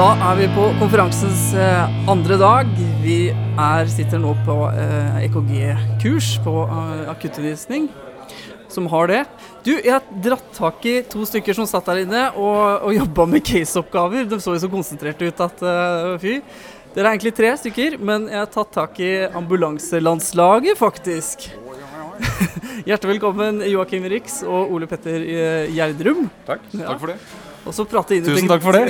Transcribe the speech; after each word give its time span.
Da 0.00 0.14
er 0.30 0.38
vi 0.38 0.46
på 0.54 0.62
konferansens 0.80 1.50
eh, 1.60 1.96
andre 2.08 2.38
dag. 2.40 2.68
Vi 3.02 3.16
er, 3.28 3.88
sitter 3.92 4.16
nå 4.22 4.30
på 4.46 4.54
eh, 4.70 5.18
EKG-kurs 5.26 6.30
på 6.40 6.54
eh, 6.64 7.02
akuttundervisning, 7.12 7.90
som 8.72 8.88
har 8.88 9.10
det. 9.12 9.18
Du, 9.66 9.74
jeg 9.74 9.92
har 9.92 10.06
dratt 10.24 10.46
tak 10.56 10.86
i 10.88 10.94
to 11.04 11.26
stykker 11.28 11.58
som 11.58 11.68
satt 11.68 11.90
der 11.90 12.00
inne 12.06 12.22
og, 12.30 12.86
og 12.88 12.96
jobba 12.96 13.28
med 13.34 13.44
caseoppgaver. 13.44 14.24
De 14.30 14.40
så 14.40 14.56
jo 14.56 14.62
så 14.64 14.72
konsentrerte 14.72 15.28
ut 15.28 15.44
at 15.50 15.60
uh, 15.68 16.16
fy. 16.22 16.38
Dere 16.94 17.04
er 17.04 17.10
egentlig 17.10 17.34
tre 17.36 17.52
stykker, 17.60 17.98
men 18.00 18.24
jeg 18.32 18.40
har 18.40 18.48
tatt 18.56 18.72
tak 18.78 19.04
i 19.04 19.12
ambulanselandslaget, 19.28 20.80
faktisk. 20.80 21.50
Hjertelig 22.88 23.18
velkommen 23.18 23.60
Joakim 23.68 24.08
Rix 24.16 24.40
og 24.48 24.72
Ole 24.72 24.88
Petter 24.88 25.28
Gjerdrum. 25.76 26.30
Takk. 26.48 26.64
Takk 26.72 26.96
for 26.96 27.12
det. 27.12 27.20
Og 27.66 27.76
så 27.76 27.84
prate 27.88 28.16
inn 28.16 28.24
i 28.24 28.32
Tusen 28.32 28.48
takk 28.50 28.62
for 28.64 28.76
det. 28.76 28.86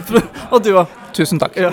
og 0.52 0.62
du 0.64 0.72
òg. 0.80 0.92
Tusen 1.16 1.40
takk. 1.42 1.58
Ja. 1.60 1.72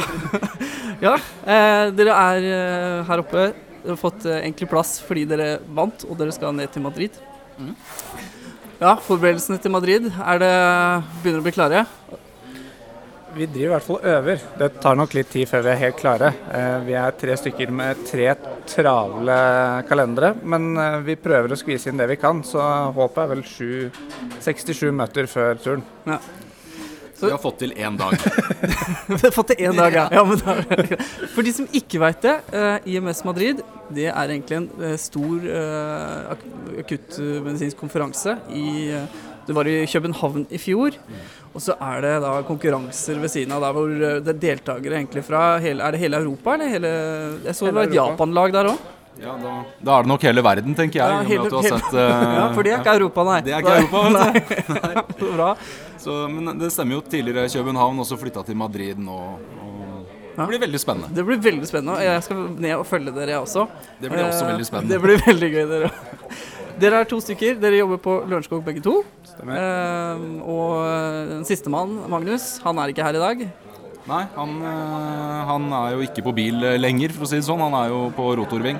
ja 1.05 1.15
eh, 1.15 1.85
dere 1.95 2.17
er 2.17 2.47
eh, 2.49 2.97
her 3.07 3.23
oppe. 3.23 3.51
Dere 3.81 3.95
har 3.95 4.01
fått 4.01 4.27
eh, 4.27 4.41
egentlig 4.43 4.69
plass 4.71 4.97
fordi 5.05 5.25
dere 5.29 5.55
vant, 5.73 6.05
og 6.09 6.19
dere 6.19 6.35
skal 6.35 6.55
ned 6.57 6.73
til 6.73 6.83
Madrid. 6.85 7.15
Mm. 7.57 7.73
Ja, 8.81 8.95
forberedelsene 9.05 9.61
til 9.61 9.73
Madrid, 9.73 10.07
er 10.09 10.41
det 10.41 10.53
begynner 11.21 11.43
å 11.43 11.45
bli 11.45 11.53
klare? 11.53 11.85
Vi 13.35 13.45
driver 13.45 13.65
i 13.65 13.71
hvert 13.71 13.85
fall 13.85 13.97
og 13.97 14.07
øver. 14.11 14.41
Det 14.59 14.67
tar 14.83 14.97
nok 14.99 15.13
litt 15.15 15.29
tid 15.31 15.47
før 15.47 15.63
vi 15.63 15.71
er 15.71 15.79
helt 15.85 15.99
klare. 15.99 16.33
Eh, 16.51 16.77
Vi 16.85 16.95
er 16.99 17.15
tre 17.15 17.37
stykker 17.39 17.71
med 17.71 18.03
tre 18.09 18.27
travle 18.67 19.37
kalendere, 19.87 20.33
men 20.43 20.75
eh, 20.75 20.99
vi 21.05 21.15
prøver 21.15 21.53
å 21.53 21.59
skvise 21.59 21.89
inn 21.89 22.01
det 22.01 22.09
vi 22.11 22.19
kan. 22.19 22.43
Så 22.43 22.59
håpet 22.97 23.23
er 23.23 23.31
vel 23.31 23.43
sju, 23.47 23.89
67 24.43 24.91
møter 24.91 25.31
før 25.31 25.61
turen. 25.63 25.85
Vi 27.21 27.29
har 27.29 27.39
fått 27.39 27.59
til 27.61 27.71
én 27.77 27.97
dag. 27.99 28.15
Vi 29.07 29.19
har 29.21 29.33
fått 29.35 29.51
til 29.53 29.67
én 29.67 29.77
dag, 29.77 29.93
ja. 29.93 30.07
ja 30.17 30.23
men 30.25 30.39
da, 30.41 30.55
for 31.35 31.45
de 31.45 31.53
som 31.53 31.67
ikke 31.71 32.01
veit 32.01 32.23
det, 32.25 32.33
eh, 32.57 32.95
IMS 32.95 33.21
Madrid 33.27 33.61
det 33.93 34.07
er 34.09 34.31
egentlig 34.31 34.57
en 34.57 34.97
stor 34.97 35.43
ak 36.31 36.43
akuttmedisinsk 36.81 37.77
konferanse 37.77 38.37
i 38.55 38.89
eh, 38.95 39.19
Det 39.47 39.55
var 39.57 39.67
i 39.67 39.85
København 39.89 40.45
i 40.51 40.57
fjor. 40.61 40.97
Og 41.53 41.59
så 41.61 41.73
er 41.81 42.01
det 42.05 42.13
da 42.23 42.31
konkurranser 42.47 43.17
ved 43.19 43.29
siden 43.33 43.51
av 43.51 43.61
der 43.65 43.73
hvor 43.75 43.89
eh, 43.91 44.19
det 44.23 44.35
er 44.35 44.39
deltakere 44.45 44.95
egentlig 45.01 45.23
fra 45.27 45.57
hele 45.59 45.83
Er 45.83 45.91
det 45.91 45.99
hele 45.99 46.17
Europa, 46.21 46.53
eller 46.55 46.69
hele 46.71 46.91
Jeg 47.45 47.55
så 47.57 47.65
det 47.67 47.73
var 47.75 47.89
et 47.89 47.95
Japan-lag 47.97 48.53
der 48.55 48.69
òg. 48.71 48.77
Ja, 49.21 49.33
da, 49.37 49.55
da 49.83 49.97
er 49.99 50.05
det 50.05 50.09
nok 50.09 50.23
hele 50.25 50.41
verden, 50.41 50.73
tenker 50.73 51.01
jeg. 51.01 51.11
Ja, 51.11 51.23
hele- 51.27 51.43
at 51.45 51.51
du 51.51 51.57
har 51.59 51.67
sett 51.67 51.93
uh, 51.93 51.99
Ja, 52.39 52.45
for 52.55 52.63
det 52.63 52.71
er 52.71 52.79
ikke 52.79 52.93
Europa, 53.01 53.25
nei. 53.27 53.39
Det 53.45 53.53
er 53.53 53.65
ikke 53.65 53.75
Europa, 53.81 54.03
nei. 54.15 54.31
Nei. 54.85 55.03
Bra. 55.35 55.49
Så, 56.01 56.15
men 56.31 56.55
det 56.57 56.71
stemmer 56.73 56.95
jo 56.95 57.01
tidligere 57.11 57.49
København, 57.51 57.99
også 58.01 58.17
flytta 58.17 58.45
til 58.47 58.57
Madrid 58.57 58.97
nå. 59.03 59.19
Og 59.67 60.07
Ja. 60.31 60.45
det 60.45 60.47
blir 60.53 60.61
veldig 60.63 60.79
spennende. 60.79 61.11
Det 61.13 61.25
blir 61.27 61.41
veldig 61.43 61.67
spennende. 61.67 61.97
og 61.99 62.05
Jeg 62.07 62.23
skal 62.23 62.37
ned 62.63 62.73
og 62.79 62.85
følge 62.87 63.11
dere, 63.19 63.33
jeg 63.35 63.43
også. 63.43 63.67
Det 63.99 64.09
blir 64.13 64.23
også 64.29 64.45
Eh, 64.47 64.51
veldig 64.53 64.65
spennende. 64.71 64.93
Det 64.95 65.01
blir 65.03 65.21
veldig 65.27 65.49
gøy, 65.57 65.65
dere. 65.75 65.89
Dere 66.81 67.01
er 67.03 67.09
to 67.09 67.19
stykker. 67.21 67.59
Dere 67.61 67.77
jobber 67.81 67.99
på 68.01 68.15
Lørenskog 68.29 68.63
begge 68.65 68.81
to. 68.85 69.01
Stemmer. 69.27 69.59
Eh, 69.59 70.23
og 70.49 70.71
den 71.35 71.45
sistemann, 71.47 71.93
Magnus, 72.09 72.55
han 72.65 72.79
er 72.81 72.93
ikke 72.93 73.05
her 73.05 73.19
i 73.19 73.21
dag. 73.21 73.43
Nei, 74.09 74.23
han, 74.33 74.55
eh, 74.65 75.41
han 75.45 75.67
er 75.77 75.91
jo 75.95 76.01
ikke 76.07 76.23
på 76.25 76.33
bil 76.33 76.57
eh, 76.65 76.79
lenger, 76.81 77.13
for 77.13 77.27
å 77.27 77.29
si 77.29 77.37
det 77.37 77.45
sånn. 77.45 77.61
Han 77.61 77.75
er 77.83 77.91
jo 77.93 77.99
på 78.17 78.31
rotorving. 78.39 78.79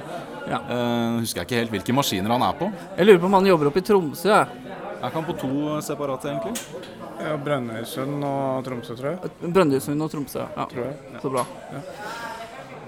Ja. 0.49 0.57
Eh, 0.65 1.19
husker 1.21 1.43
jeg 1.43 1.47
ikke 1.47 1.59
helt 1.61 1.75
hvilke 1.77 1.93
maskiner 1.95 2.33
han 2.33 2.41
er 2.47 2.57
på. 2.57 2.71
Jeg 2.97 3.05
lurer 3.07 3.21
på 3.21 3.29
om 3.29 3.37
han 3.37 3.51
jobber 3.51 3.69
oppe 3.69 3.83
i 3.83 3.85
Tromsø. 3.85 4.33
Er 4.33 5.05
ikke 5.05 5.19
han 5.19 5.29
på 5.29 5.37
to 5.41 5.77
separate, 5.85 6.33
egentlig? 6.33 6.89
Ja, 7.21 7.35
Brønnøysund 7.37 8.25
og 8.25 8.65
Tromsø, 8.65 8.95
tror 8.97 9.11
jeg. 9.13 9.31
Brønnøysund 9.45 10.01
og 10.01 10.09
Tromsø. 10.09 10.41
Ja, 10.57 10.65
Tror 10.73 10.87
jeg. 10.89 11.21
så 11.21 11.29
bra. 11.29 11.45
Ja, 11.69 11.81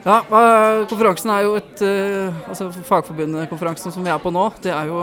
hva- 0.04 0.86
Konferansen 0.92 1.32
er 1.32 1.44
jo 1.46 1.54
et 1.60 1.82
eh, 1.86 2.42
altså 2.50 2.68
Fagforbundet-konferansen 2.90 3.94
som 3.96 4.04
vi 4.04 4.12
er 4.12 4.20
på 4.20 4.32
nå, 4.36 4.46
det 4.64 4.74
er 4.76 4.90
jo 4.92 5.00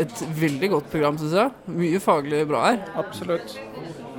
et 0.00 0.22
veldig 0.40 0.70
godt 0.76 0.88
program, 0.92 1.18
syns 1.20 1.34
jeg. 1.36 1.52
Mye 1.76 2.00
faglig 2.00 2.40
bra 2.48 2.62
her. 2.70 2.80
Absolutt. 3.02 3.58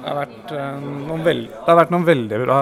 Det 0.03 0.05
har 0.11 0.19
vært, 0.25 0.51
eh, 0.51 0.85
noen 1.09 1.23
veld, 1.25 1.49
har 1.65 1.79
vært 1.79 1.93
noen 1.95 2.05
veldig 2.05 2.41
bra 2.45 2.59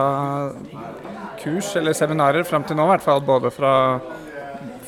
kurs, 1.41 1.71
eller 1.79 1.93
seminarer, 1.97 2.45
fram 2.45 2.63
til 2.63 2.77
nå 2.77 2.85
i 2.85 2.91
hvert 2.95 3.05
fall. 3.05 3.21
Både 3.25 3.51
fra 3.51 3.73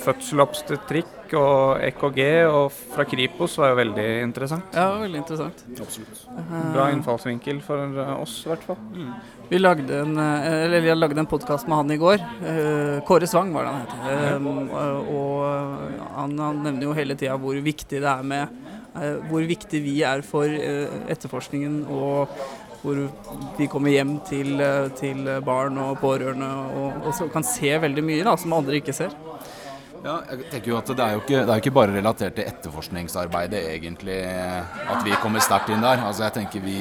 fødselobstetrikk 0.04 1.36
og 1.38 1.84
EKG, 1.84 2.20
og 2.50 2.74
fra 2.94 3.06
Kripos 3.10 3.58
var 3.62 3.74
jo 3.74 3.80
veldig 3.82 4.08
interessant. 4.24 4.76
Ja, 4.78 4.90
veldig 5.02 5.22
interessant. 5.22 5.64
Absolutt. 5.78 6.26
Bra 6.74 6.90
innfallsvinkel 6.94 7.62
for 7.66 7.82
eh, 7.88 8.14
oss, 8.22 8.42
i 8.46 8.52
hvert 8.52 8.68
fall. 8.68 8.82
Vi 9.54 9.60
lagde 9.60 10.00
en, 10.02 10.18
eh, 10.18 10.66
eller 10.66 10.88
jeg 10.88 10.98
lagde 10.98 11.20
en 11.22 11.30
podkast 11.30 11.68
med 11.68 11.78
han 11.78 11.92
i 11.94 12.00
går. 12.02 12.22
Eh, 12.50 13.02
Kåre 13.06 13.28
Svang 13.30 13.52
var 13.54 13.68
det 13.68 13.74
han 13.74 13.84
het. 13.84 13.94
Eh, 14.10 14.48
og 15.14 16.08
han, 16.16 16.38
han 16.40 16.64
nevner 16.64 16.88
jo 16.88 16.96
hele 16.98 17.18
tida 17.20 17.36
hvor 17.38 17.60
viktig 17.62 18.02
det 18.02 18.10
er 18.10 18.24
med 18.24 18.62
Hvor 19.30 19.42
viktig 19.50 19.80
vi 19.82 19.94
er 20.06 20.22
for 20.22 20.46
etterforskningen 20.46 21.80
og 21.90 22.30
hvor 22.84 23.00
vi 23.58 23.66
kommer 23.72 23.90
hjem 23.90 24.20
til, 24.28 24.62
til 25.00 25.30
barn 25.42 25.80
og 25.82 25.98
pårørende 25.98 26.50
og, 26.78 27.08
og 27.08 27.16
så 27.18 27.26
kan 27.34 27.46
se 27.48 27.72
veldig 27.82 28.04
mye 28.06 28.28
da, 28.28 28.36
som 28.38 28.54
andre 28.54 28.78
ikke 28.78 28.94
ser. 28.94 29.16
Ja, 30.04 30.18
jeg 30.34 30.50
tenker 30.52 30.68
jo 30.74 30.78
at 30.82 30.90
Det 30.92 31.00
er 31.00 31.14
jo 31.16 31.22
ikke, 31.22 31.38
er 31.48 31.62
ikke 31.62 31.72
bare 31.76 31.94
relatert 31.96 32.36
til 32.36 32.48
etterforskningsarbeidet 32.50 33.62
egentlig 33.72 34.18
at 34.28 35.06
vi 35.06 35.16
kommer 35.24 35.40
sterkt 35.44 35.72
inn 35.72 35.84
der. 35.86 36.02
Altså 36.04 36.26
jeg 36.26 36.36
tenker 36.42 36.66
Vi, 36.66 36.78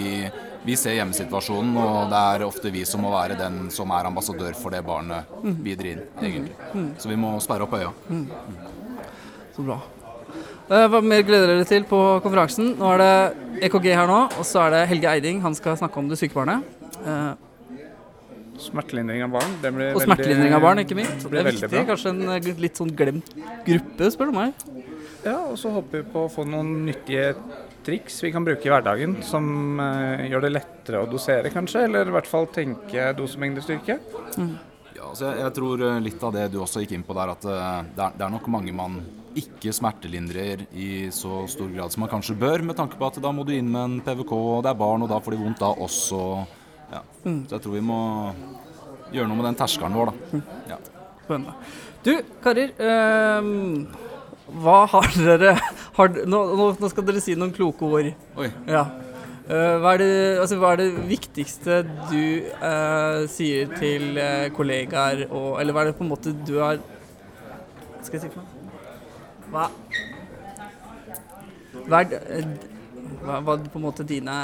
vi 0.66 0.76
ser 0.78 0.96
hjemmesituasjonen, 0.98 1.76
og 1.78 2.10
det 2.10 2.22
er 2.34 2.44
ofte 2.48 2.72
vi 2.74 2.82
som 2.88 3.04
må 3.06 3.12
være 3.14 3.38
den 3.38 3.68
som 3.74 3.90
er 3.94 4.08
ambassadør 4.10 4.54
for 4.58 4.74
det 4.74 4.82
barnet 4.86 5.30
videre 5.62 5.94
inn, 5.94 6.02
egentlig. 6.22 6.54
Så 6.98 7.10
vi 7.10 7.16
må 7.18 7.36
sperre 7.42 7.66
opp 7.66 7.78
øya. 7.78 7.92
Så 9.54 9.62
bra. 9.66 9.78
Eh, 10.72 10.86
Hva 10.88 11.00
mer 11.04 11.22
gleder 11.26 11.50
dere 11.54 11.66
til 11.68 11.84
på 11.86 11.98
konferansen? 12.24 12.74
Nå 12.78 12.92
er 12.94 13.02
det 13.02 13.64
EKG 13.68 13.90
her 13.94 14.06
nå, 14.10 14.20
og 14.38 14.46
så 14.48 14.66
er 14.66 14.76
det 14.76 14.84
Helge 14.94 15.10
Eiding. 15.14 15.42
Han 15.46 15.54
skal 15.58 15.76
snakke 15.78 15.98
om 16.02 16.08
det 16.10 16.18
syke 16.18 16.34
barnet. 16.34 16.62
Smertelindring 18.62 19.24
av 19.26 19.34
barn, 19.34 19.58
det 19.62 19.72
blir 19.74 19.96
Og 19.96 20.04
smertelindring 20.04 20.54
av 20.56 20.62
barn, 20.64 20.82
ikke 20.84 20.96
minst. 20.98 21.26
det 21.28 21.40
er 21.42 21.48
viktig. 21.50 21.70
bra. 21.72 21.84
Kanskje 21.92 22.12
en 22.14 22.22
eh, 22.36 22.50
litt 22.62 22.78
sånn 22.80 22.92
glemt 22.96 23.32
gruppe, 23.66 24.10
spør 24.14 24.30
du 24.30 24.38
meg. 24.38 24.66
Ja, 25.22 25.36
og 25.52 25.56
så 25.60 25.70
håper 25.74 26.00
vi 26.02 26.10
på 26.14 26.24
å 26.26 26.30
få 26.32 26.44
noen 26.48 26.72
nyttige 26.88 27.32
triks 27.86 28.20
vi 28.22 28.30
kan 28.34 28.44
bruke 28.46 28.66
i 28.66 28.70
hverdagen, 28.72 29.16
som 29.26 29.78
eh, 29.82 30.26
gjør 30.30 30.46
det 30.46 30.52
lettere 30.56 31.02
å 31.02 31.08
dosere, 31.10 31.50
kanskje, 31.54 31.86
eller 31.88 32.10
i 32.10 32.14
hvert 32.14 32.30
fall 32.30 32.46
tenke 32.54 33.10
dosemengdestyrke. 33.18 33.98
Ja, 34.92 35.08
altså 35.08 35.28
jeg, 35.30 35.40
jeg 35.42 35.54
tror 35.58 35.82
eh, 35.88 36.00
litt 36.04 36.22
av 36.26 36.34
det 36.36 36.46
du 36.52 36.60
også 36.62 36.82
gikk 36.84 36.94
inn 36.98 37.06
på 37.06 37.16
der, 37.18 37.34
at 37.34 37.46
eh, 37.48 37.90
det 37.96 38.06
er, 38.06 38.16
det 38.18 38.26
er 38.26 38.34
nok 38.34 38.48
mange 38.54 38.74
man 38.76 39.00
ikke 39.38 39.72
smertelindrer 39.72 40.66
i 40.76 40.88
så 41.14 41.46
stor 41.48 41.70
grad 41.72 41.94
som 41.94 42.02
man 42.04 42.10
kanskje 42.12 42.36
bør, 42.38 42.62
med 42.68 42.76
tanke 42.76 42.98
på 43.00 43.08
at 43.08 43.20
da 43.24 43.30
må 43.34 43.46
du 43.48 43.54
inn 43.56 43.70
med 43.72 43.82
en 43.82 44.00
PVK, 44.04 44.34
og 44.36 44.58
det 44.66 44.72
er 44.74 44.82
barn, 44.82 45.06
og 45.06 45.10
da 45.10 45.20
får 45.24 45.36
de 45.36 45.40
vondt 45.42 45.62
da 45.62 45.70
også. 45.86 46.22
Ja. 46.92 47.02
Så 47.24 47.56
jeg 47.56 47.64
tror 47.64 47.76
vi 47.76 47.84
må 47.84 48.00
gjøre 49.12 49.28
noe 49.28 49.38
med 49.38 49.48
den 49.50 49.58
terskelen 49.60 49.96
vår, 49.96 50.12
da. 50.12 50.40
Ja. 50.74 50.80
Spennende. 51.22 51.54
Du, 52.02 52.14
karer. 52.42 52.72
Øh, 52.78 54.10
hva 54.62 54.82
har 54.90 55.08
dere 55.16 55.54
har, 55.96 56.18
nå, 56.28 56.40
nå, 56.58 56.90
skal 56.92 57.06
dere 57.08 57.22
si 57.24 57.36
noen 57.38 57.54
kloke 57.54 57.88
ord. 57.88 58.10
Oi. 58.40 58.50
Ja. 58.68 58.86
Eh, 59.42 59.76
hva, 59.82 59.94
er 59.94 60.02
det, 60.02 60.10
altså, 60.42 60.58
hva 60.60 60.72
er 60.74 60.82
det 60.82 61.04
viktigste 61.08 61.82
du 62.10 62.18
eh, 62.46 63.22
sier 63.32 63.72
til 63.78 64.18
eh, 64.20 64.48
kollegaer, 64.54 65.26
og, 65.30 65.56
eller 65.60 65.74
hva 65.74 65.82
er 65.82 65.90
det 65.90 65.96
på 65.98 66.06
en 66.06 66.12
måte 66.12 66.34
du 66.46 66.58
har 66.60 66.78
skal 68.02 68.18
jeg 68.18 68.24
si 68.24 68.30
for 68.34 68.42
noe? 68.42 68.48
Hva 69.52 69.68
Hva 71.82 72.00
er 72.02 72.08
det, 72.10 72.20
hva, 73.22 73.40
hva 73.42 73.56
på 73.66 73.80
en 73.80 73.84
måte 73.84 74.06
dine 74.06 74.36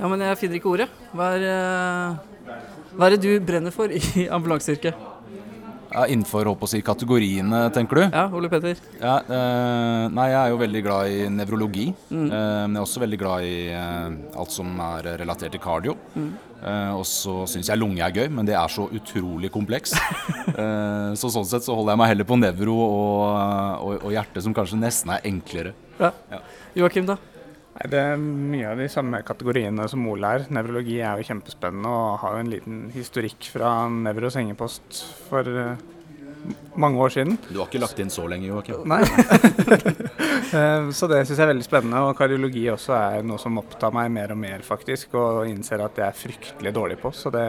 Ja, 0.00 0.08
men 0.08 0.22
jeg 0.24 0.38
finner 0.40 0.56
ikke 0.56 0.70
ordet. 0.72 0.88
Hva 1.12 1.34
er, 1.36 1.46
eh, 1.50 2.58
hva 2.96 3.06
er 3.06 3.16
det 3.16 3.22
du 3.26 3.32
brenner 3.44 3.74
for 3.74 3.92
i 3.92 4.00
ambulanseyrket? 4.36 5.06
Ja, 5.90 6.04
innenfor 6.06 6.46
håper 6.46 6.68
si, 6.70 6.78
kategoriene, 6.86 7.64
tenker 7.74 7.98
du? 7.98 8.02
Ja, 8.14 8.28
Ole 8.38 8.46
Petter? 8.48 8.78
Ja, 9.00 9.16
eh, 9.26 10.04
nei, 10.14 10.28
jeg 10.30 10.38
er 10.38 10.52
jo 10.52 10.60
veldig 10.60 10.82
glad 10.86 11.10
i 11.10 11.24
nevrologi. 11.34 11.88
Eh, 11.90 12.20
men 12.30 12.76
jeg 12.76 12.78
er 12.78 12.84
også 12.84 13.02
veldig 13.02 13.18
glad 13.18 13.46
i 13.48 13.56
eh, 13.74 14.14
alt 14.38 14.54
som 14.54 14.70
er 14.86 15.08
relatert 15.24 15.50
til 15.56 15.62
cardio. 15.64 15.96
Eh, 16.14 16.92
og 16.94 17.02
så 17.10 17.40
syns 17.50 17.72
jeg 17.72 17.80
lunge 17.82 18.04
er 18.06 18.14
gøy, 18.14 18.28
men 18.30 18.46
det 18.46 18.54
er 18.54 18.70
så 18.70 18.86
utrolig 18.86 19.50
kompleks. 19.52 19.96
eh, 20.54 21.10
så 21.18 21.32
sånn 21.34 21.48
sett 21.50 21.66
så 21.66 21.74
holder 21.74 21.96
jeg 21.96 22.02
meg 22.04 22.12
heller 22.14 22.30
på 22.30 22.38
nevro 22.38 22.78
og, 22.86 23.26
og, 23.82 23.98
og 23.98 24.14
hjerte, 24.14 24.46
som 24.46 24.54
kanskje 24.56 24.78
nesten 24.78 25.12
er 25.18 25.26
enklere. 25.32 25.74
Ja. 25.98 26.14
Ja. 26.30 26.40
Joakim, 26.84 27.10
da? 27.10 27.18
Det 27.90 27.96
er 27.96 28.18
mye 28.18 28.72
av 28.72 28.80
de 28.82 28.88
samme 28.92 29.20
kategoriene 29.24 29.86
som 29.88 30.02
Ole 30.10 30.32
er. 30.36 30.46
Nevrologi 30.52 30.98
er 31.00 31.20
jo 31.20 31.28
kjempespennende 31.30 31.88
og 31.88 32.18
har 32.24 32.34
jo 32.36 32.42
en 32.42 32.50
liten 32.52 32.80
historikk 32.92 33.46
fra 33.54 33.70
Nevros 33.88 34.36
hengepost 34.36 35.00
for 35.30 35.46
eh, 35.46 35.78
mange 36.80 37.00
år 37.00 37.14
siden. 37.14 37.38
Du 37.48 37.60
har 37.60 37.70
ikke 37.70 37.82
lagt 37.82 38.02
inn 38.02 38.12
så 38.12 38.26
lenge, 38.28 38.50
Joakim? 38.50 38.82
Nei. 38.90 39.00
Eh, 40.54 40.90
så 40.90 41.06
det 41.10 41.20
syns 41.24 41.38
jeg 41.38 41.44
er 41.44 41.50
veldig 41.52 41.66
spennende. 41.66 42.00
Og 42.06 42.16
kardiologi 42.18 42.64
også 42.72 42.94
er 42.96 43.26
noe 43.26 43.40
som 43.40 43.58
opptar 43.60 43.92
meg 43.94 44.10
mer 44.12 44.34
og 44.34 44.40
mer, 44.40 44.64
faktisk. 44.66 45.14
Og 45.18 45.48
innser 45.50 45.82
at 45.84 46.00
jeg 46.00 46.06
er 46.06 46.18
fryktelig 46.18 46.72
dårlig 46.76 46.98
på. 47.02 47.12
Så 47.16 47.32
det, 47.34 47.46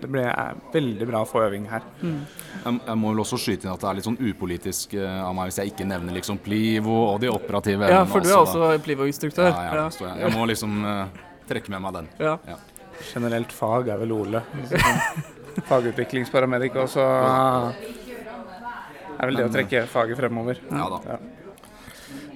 det 0.00 0.10
blir 0.10 0.28
er 0.28 0.58
veldig 0.72 1.08
bra 1.10 1.22
å 1.24 1.28
få 1.28 1.44
øving 1.46 1.68
her. 1.70 1.86
Mm. 2.00 2.18
Jeg, 2.64 2.80
jeg 2.90 2.98
må 3.02 3.12
vel 3.12 3.24
også 3.24 3.40
skyte 3.40 3.68
inn 3.68 3.74
at 3.74 3.84
det 3.84 3.90
er 3.90 4.00
litt 4.00 4.08
sånn 4.08 4.20
upolitisk 4.22 4.96
eh, 4.98 5.20
av 5.22 5.36
meg 5.36 5.50
hvis 5.50 5.60
jeg 5.62 5.74
ikke 5.74 5.88
nevner 5.88 6.18
liksom 6.18 6.40
Plivo 6.42 6.96
og 7.12 7.20
de 7.22 7.30
operative 7.32 7.88
Ja, 7.90 8.02
for 8.08 8.24
du 8.24 8.30
er 8.30 8.40
også, 8.40 8.62
også 8.64 8.82
Plivo-instruktør. 8.84 9.50
Ja, 9.52 9.64
ja, 9.68 9.84
ja. 9.84 9.88
jeg, 10.08 10.24
jeg 10.24 10.34
må 10.34 10.48
liksom 10.48 10.82
uh, 10.84 11.06
trekke 11.48 11.72
med 11.74 11.84
meg 11.84 11.96
den. 12.00 12.12
Ja. 12.22 12.36
Ja. 12.48 12.58
Generelt 13.12 13.52
fag 13.54 13.92
er 13.92 14.00
vel 14.00 14.12
Ole. 14.16 14.42
Fagutviklingsparamedik 15.68 16.76
også. 16.78 17.02
Er 19.18 19.26
vel 19.26 19.38
det 19.38 19.48
å 19.48 19.52
trekke 19.52 19.84
faget 19.90 20.18
fremover. 20.18 20.60
Ja 20.70 20.86
da. 20.94 21.00
Ja. 21.14 21.18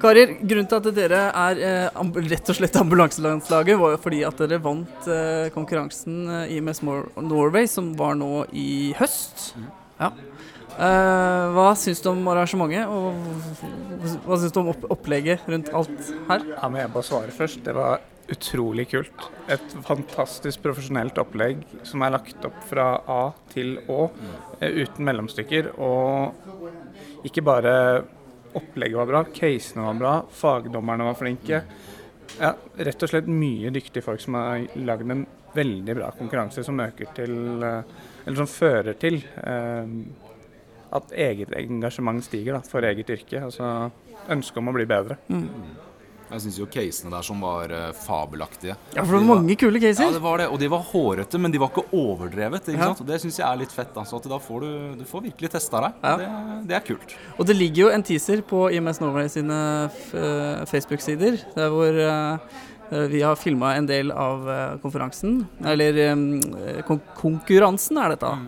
Karer, 0.02 0.32
grunnen 0.43 0.66
til 0.66 0.81
at 0.81 0.87
dere 0.96 1.19
er 1.31 1.60
eh, 1.62 2.00
rett 2.32 2.49
og 2.50 2.56
slett 2.58 2.78
ambulanselandslaget, 2.81 3.78
var 3.78 3.93
jo 3.94 4.00
fordi 4.02 4.22
at 4.26 4.40
dere 4.43 4.58
vant 4.62 5.06
eh, 5.06 5.46
konkurransen 5.54 6.25
eh, 6.26 6.54
i 6.56 6.58
MS 6.58 6.82
Norway, 6.82 7.69
som 7.70 7.93
var 7.99 8.16
nå 8.19 8.44
i 8.50 8.90
høst. 8.99 9.52
Ja. 10.00 10.10
Eh, 10.72 11.44
hva 11.54 11.69
syns 11.78 12.00
du 12.02 12.08
om 12.10 12.26
arrangementet, 12.32 12.88
og 12.90 14.25
hva 14.25 14.38
syns 14.40 14.54
du 14.54 14.58
om 14.62 14.72
opp 14.72 14.88
opplegget 14.96 15.44
rundt 15.52 15.70
alt 15.76 16.10
her? 16.31 16.49
Ja, 16.50 16.64
men 16.66 16.81
jeg 16.82 16.93
bare 16.96 17.06
svarer 17.06 17.37
først. 17.37 17.60
Det 17.66 17.75
var 17.76 18.02
utrolig 18.32 18.88
kult. 18.90 19.28
Et 19.52 19.76
fantastisk 19.87 20.64
profesjonelt 20.64 21.19
opplegg 21.20 21.62
som 21.87 22.02
er 22.02 22.14
lagt 22.16 22.49
opp 22.49 22.58
fra 22.70 22.88
A 23.06 23.20
til 23.52 23.76
Å, 23.87 24.08
eh, 24.58 24.82
uten 24.82 25.06
mellomstykker. 25.06 25.75
Og 25.78 27.28
ikke 27.28 27.46
bare 27.46 27.76
opplegget 28.58 28.99
var 28.99 29.10
bra, 29.10 29.25
casene 29.34 29.87
var 29.87 30.00
bra, 30.00 30.14
fagdommerne 30.31 31.06
var 31.08 31.19
flinke. 31.19 31.62
Ja, 32.40 32.54
rett 32.76 33.04
og 33.04 33.10
slett 33.10 33.28
mye 33.28 33.72
dyktige 33.75 34.04
folk 34.04 34.22
som 34.22 34.38
har 34.38 34.64
lagd 34.78 35.10
en 35.10 35.25
veldig 35.52 35.96
bra 35.99 36.10
konkurranse 36.16 36.64
som 36.64 36.81
øker 36.81 37.10
til 37.16 37.64
eh, 37.66 37.82
Eller 38.25 38.38
som 38.38 38.49
fører 38.49 38.96
til 38.96 39.19
eh, 39.43 39.96
at 40.93 41.14
eget 41.16 41.52
engasjement 41.56 42.22
stiger 42.25 42.58
da, 42.58 42.60
for 42.64 42.84
eget 42.84 43.10
yrke. 43.10 43.40
Altså 43.43 43.90
ønsket 44.31 44.60
om 44.60 44.70
å 44.70 44.76
bli 44.76 44.87
bedre. 44.87 45.16
Jeg 46.32 46.43
syns 46.46 46.58
jo 46.62 46.67
casene 46.73 47.12
der 47.12 47.25
som 47.26 47.43
var 47.44 47.73
uh, 47.73 47.90
fabelaktige. 47.93 48.76
Ja, 48.96 49.02
for 49.05 49.12
det 49.19 49.20
var 49.20 49.37
mange 49.43 49.56
kule 49.61 49.81
caser. 49.82 50.06
Ja, 50.08 50.14
det 50.14 50.23
var 50.25 50.40
det. 50.40 50.46
Og 50.52 50.58
de 50.62 50.70
var 50.73 50.82
hårete, 50.88 51.40
men 51.43 51.52
de 51.52 51.61
var 51.61 51.69
ikke 51.73 51.84
overdrevet. 51.93 52.70
Ikke 52.73 52.79
Ja. 52.81 52.88
sant? 52.90 53.02
Og 53.05 53.11
Det 53.11 53.20
syns 53.20 53.38
jeg 53.38 53.46
er 53.49 53.61
litt 53.61 53.75
fett. 53.75 53.93
Altså, 54.00 54.17
at 54.17 54.29
da 54.32 54.38
får 54.40 54.64
du, 54.64 54.70
du 55.02 55.05
får 55.08 55.26
virkelig 55.29 55.52
testa 55.52 55.82
deg. 55.84 56.00
Ja. 56.02 56.17
Det, 56.23 56.31
det 56.70 56.76
er 56.79 56.84
kult. 56.87 57.14
Og 57.37 57.46
det 57.46 57.56
ligger 57.58 57.84
jo 57.84 57.93
en 57.93 58.06
teaser 58.08 58.43
på 58.49 58.64
IMS 58.73 59.00
Norway 59.02 59.29
sine 59.32 59.61
eh, 60.17 60.64
Facebook-sider, 60.73 61.38
der 61.55 61.69
hvor 61.73 62.00
uh, 62.00 63.06
vi 63.12 63.23
har 63.25 63.37
filma 63.40 63.75
en 63.76 63.87
del 63.88 64.11
av 64.12 64.49
konferansen. 64.82 65.43
Eller 65.64 66.12
um, 66.12 66.26
kon 66.88 67.00
konkurransen 67.20 68.00
er 68.02 68.17
dette. 68.17 68.35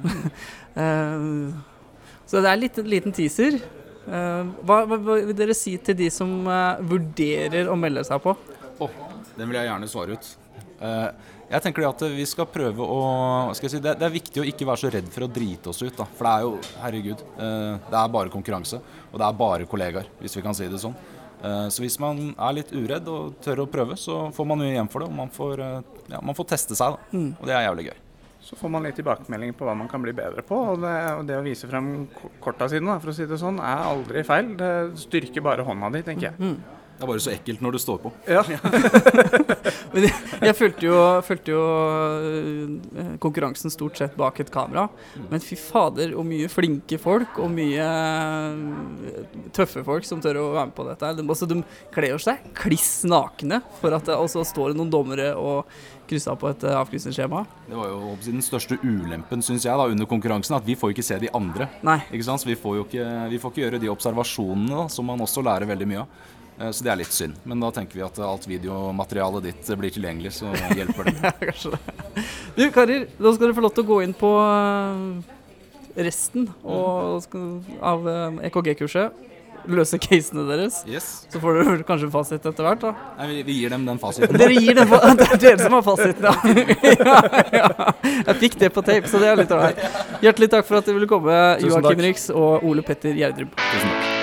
Eh, 0.74 1.52
så 2.26 2.40
det 2.42 2.50
er 2.50 2.56
en 2.58 2.88
liten 2.90 3.12
teaser. 3.14 3.60
Eh, 4.04 4.48
hva, 4.66 4.82
hva, 4.88 4.98
vil 5.00 5.36
dere 5.36 5.56
si 5.56 5.76
til 5.82 5.96
de 5.98 6.10
som 6.12 6.30
eh, 6.50 6.82
vurderer 6.84 7.70
å 7.70 7.76
melde 7.78 8.04
seg 8.06 8.20
på? 8.24 8.34
Oh, 8.84 8.98
den 9.36 9.48
vil 9.48 9.58
jeg 9.60 9.70
gjerne 9.70 9.88
svare 9.90 10.18
ut. 10.18 10.28
Eh, 10.84 11.08
jeg 11.54 11.64
tenker 11.64 11.86
at 11.88 12.04
vi 12.12 12.26
skal 12.28 12.48
prøve 12.50 12.84
å 12.84 13.00
skal 13.54 13.68
jeg 13.68 13.76
si, 13.76 13.82
det, 13.84 13.96
det 14.00 14.06
er 14.08 14.14
viktig 14.14 14.42
å 14.42 14.46
ikke 14.48 14.68
være 14.68 14.82
så 14.82 14.92
redd 14.92 15.10
for 15.12 15.26
å 15.26 15.30
drite 15.30 15.72
oss 15.72 15.82
ut. 15.84 15.94
Da. 15.96 16.06
For 16.18 16.26
det 16.26 16.32
er 16.32 16.46
jo, 16.46 16.54
herregud, 16.82 17.24
det 17.36 17.98
er 18.00 18.14
bare 18.16 18.32
konkurranse. 18.32 18.80
Og 19.12 19.20
det 19.20 19.26
er 19.28 19.36
bare 19.38 19.68
kollegaer, 19.70 20.08
hvis 20.22 20.34
vi 20.38 20.44
kan 20.44 20.56
si 20.56 20.66
det 20.72 20.80
sånn. 20.82 20.96
Så 21.44 21.84
hvis 21.84 21.98
man 22.00 22.30
er 22.32 22.56
litt 22.56 22.72
uredd 22.72 23.10
og 23.12 23.36
tør 23.44 23.66
å 23.66 23.68
prøve, 23.70 23.98
så 24.00 24.24
får 24.34 24.48
man 24.48 24.64
jo 24.64 24.72
igjen 24.72 24.90
for 24.90 25.04
det. 25.04 25.10
Og 25.12 25.18
man 25.20 25.30
får, 25.30 25.62
ja, 26.08 26.24
man 26.24 26.34
får 26.34 26.48
teste 26.56 26.80
seg, 26.80 26.96
da. 26.96 27.12
Mm. 27.12 27.30
Og 27.36 27.46
det 27.46 27.54
er 27.54 27.68
jævlig 27.68 27.86
gøy. 27.90 28.03
Så 28.44 28.56
får 28.60 28.68
man 28.74 28.84
litt 28.84 28.98
tilbakemelding 29.00 29.54
på 29.56 29.64
hva 29.64 29.72
man 29.78 29.88
kan 29.88 30.02
bli 30.04 30.12
bedre 30.12 30.42
på. 30.44 30.56
Og 30.74 30.82
det, 30.82 30.94
og 31.16 31.22
det 31.30 31.38
å 31.40 31.44
vise 31.46 31.68
frem 31.70 32.06
ko- 32.12 32.28
korta 32.44 32.68
sine, 32.68 32.98
for 33.00 33.08
å 33.08 33.16
si 33.16 33.24
det 33.30 33.38
sånn, 33.40 33.56
er 33.64 33.86
aldri 33.88 34.22
feil. 34.28 34.50
Det 34.60 34.72
styrker 35.00 35.40
bare 35.46 35.64
hånda 35.64 35.88
di, 35.94 36.02
tenker 36.04 36.30
jeg. 36.32 36.56
Det 36.94 37.02
er 37.02 37.10
bare 37.10 37.22
så 37.22 37.32
ekkelt 37.34 37.62
når 37.64 37.74
du 37.74 37.80
står 37.82 37.98
på. 38.04 38.12
Ja. 38.30 38.44
Men 39.94 40.06
jeg, 40.06 40.14
jeg 40.42 40.56
fulgte 40.58 40.86
jo, 40.86 40.98
fulgte 41.26 41.54
jo 41.54 41.62
øh, 41.62 43.14
konkurransen 43.22 43.72
stort 43.72 43.98
sett 43.98 44.14
bak 44.18 44.38
et 44.42 44.52
kamera. 44.54 44.86
Men 45.30 45.42
fy 45.42 45.58
fader, 45.58 46.14
og 46.18 46.26
mye 46.28 46.50
flinke 46.50 46.98
folk 47.02 47.38
og 47.42 47.50
mye 47.54 47.88
øh, 47.88 49.48
tøffe 49.54 49.84
folk 49.86 50.06
som 50.06 50.22
tør 50.22 50.40
å 50.42 50.46
være 50.54 50.70
med 50.70 50.76
på 50.78 50.86
dette. 50.88 51.12
De, 51.18 51.26
altså, 51.26 51.50
de 51.50 51.60
kler 51.94 52.22
seg 52.22 52.46
kliss 52.58 53.02
nakne, 53.10 53.60
for 53.80 53.94
at 53.96 54.06
det, 54.10 54.18
og 54.18 54.30
så 54.30 54.44
står 54.46 54.72
det 54.72 54.80
noen 54.82 54.92
dommere 54.94 55.32
og 55.38 55.70
krysser 56.08 56.36
på 56.38 56.50
et 56.52 56.66
øh, 56.66 56.76
avkrysningsskjema. 56.78 57.42
Det 57.68 57.78
var 57.78 57.90
jo 57.90 58.14
den 58.26 58.44
største 58.44 58.78
ulempen 58.82 59.42
synes 59.44 59.66
jeg 59.66 59.78
da, 59.78 59.88
under 59.90 60.08
konkurransen, 60.10 60.58
at 60.58 60.66
vi 60.66 60.78
får 60.78 60.94
ikke 60.94 61.06
se 61.06 61.18
de 61.22 61.32
andre. 61.34 61.68
Nei. 61.86 61.98
Ikke 62.12 62.26
sant? 62.26 62.42
Så 62.42 62.50
vi 62.50 62.58
får 62.58 62.80
jo 62.80 62.86
ikke, 62.86 63.10
vi 63.32 63.42
får 63.42 63.54
ikke 63.54 63.66
gjøre 63.66 63.82
de 63.82 63.92
observasjonene 63.92 64.74
da, 64.74 64.86
som 64.92 65.06
man 65.10 65.22
også 65.24 65.44
lærer 65.44 65.70
veldig 65.70 65.90
mye 65.90 66.04
av. 66.04 66.32
Eh, 66.60 66.70
Så 66.70 66.84
det 66.86 66.92
er 66.92 67.00
litt 67.02 67.12
synd. 67.14 67.34
Men 67.44 67.60
da 67.62 67.70
tenker 67.74 67.98
vi 67.98 68.04
at 68.06 68.18
alt 68.22 68.46
videomaterialet 68.50 69.48
ditt 69.50 69.72
blir 69.80 69.90
tilgjengelig, 69.94 70.32
så 70.40 70.52
hjelper 70.76 71.10
det. 71.10 71.16
Ja, 71.24 71.32
kanskje 71.40 71.74
det. 71.74 72.24
Du, 72.54 72.64
karer, 72.70 73.06
da 73.18 73.32
skal 73.34 73.48
dere 73.48 73.56
få 73.56 73.64
lov 73.66 73.74
til 73.74 73.84
å 73.84 73.88
gå 73.90 74.00
inn 74.06 74.14
på 74.14 74.30
øh, 74.38 75.06
resten 76.06 76.48
og, 76.62 77.24
av 77.82 78.06
øh, 78.06 78.42
EKG-kurset. 78.50 79.22
Løse 79.64 79.96
casene 79.96 80.42
deres. 80.44 80.82
Yes. 80.84 81.06
Så 81.32 81.40
får 81.40 81.56
dere 81.62 81.84
kanskje 81.88 82.10
fasit 82.12 82.44
etter 82.50 82.66
hvert, 82.66 82.82
da. 82.84 82.90
Nei, 83.16 83.28
vi, 83.30 83.36
vi 83.48 83.54
gir 83.62 83.72
dem 83.72 83.86
den 83.88 83.96
fasiten. 84.02 84.36
Dere 84.36 84.58
gir 84.60 84.76
den 84.76 84.90
fa 84.90 84.98
Det 85.18 85.28
er 85.32 85.40
dere 85.40 85.62
som 85.64 85.78
har 85.78 85.86
fasiten, 85.86 86.26
ja. 86.28 86.34
ja, 87.00 87.14
ja. 87.62 87.92
Jeg 88.28 88.36
fikk 88.42 88.58
det 88.60 88.70
på 88.76 88.84
tape, 88.84 89.08
så 89.08 89.22
det 89.22 89.30
er 89.32 89.40
litt 89.40 89.54
ålreit. 89.56 89.80
Hjertelig 90.20 90.50
takk 90.52 90.68
for 90.68 90.78
at 90.82 90.90
dere 90.90 91.00
ville 91.00 91.08
komme, 91.10 91.38
Joakim 91.64 92.04
Riks 92.10 92.28
og 92.36 92.60
Ole 92.68 92.84
Petter 92.84 93.16
Gjerdrum. 93.16 93.48
Tusen 93.56 93.88
takk. 93.96 94.13